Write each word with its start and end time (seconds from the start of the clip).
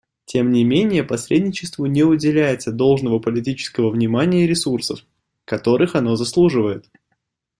Тем 0.25 0.51
не 0.51 0.63
менее 0.63 1.03
посредничеству 1.03 1.85
не 1.85 2.01
уделяется 2.01 2.71
должного 2.71 3.19
политического 3.19 3.91
внимания 3.91 4.45
и 4.45 4.47
ресурсов, 4.47 5.05
которых 5.45 5.93
оно 5.93 6.15
заслуживает. 6.15 6.89